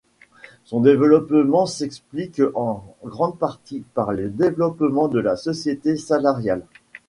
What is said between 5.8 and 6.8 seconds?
salariale.